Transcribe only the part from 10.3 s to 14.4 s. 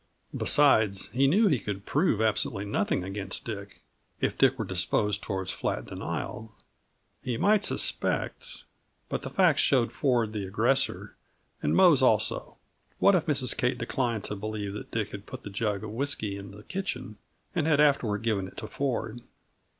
the aggressor, and Mose also. What if Mrs. Kate declined to